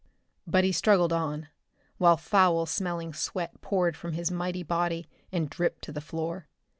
But 0.47 0.63
he 0.63 0.71
struggled 0.71 1.13
on, 1.13 1.49
while 1.99 2.17
foul 2.17 2.65
smelling 2.65 3.13
sweat 3.13 3.61
poured 3.61 3.95
from 3.95 4.13
his 4.13 4.31
mighty 4.31 4.63
body 4.63 5.07
and 5.31 5.47
dripped 5.47 5.83
to 5.83 5.91
the 5.91 6.01
floor. 6.01 6.47